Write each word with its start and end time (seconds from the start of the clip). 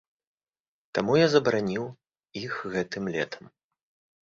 Таму 0.97 1.13
я 1.17 1.27
забараніў 1.33 1.85
іх 2.43 2.59
гэтым 2.75 3.03
летам. 3.19 3.43